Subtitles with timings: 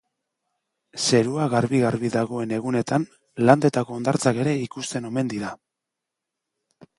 [1.07, 3.05] Zerua garbi-garbi dagoen egunetan
[3.49, 5.53] Landetako hondartzak ere ikusten omen dira.